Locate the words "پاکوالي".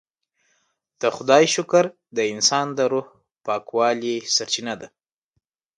3.45-4.15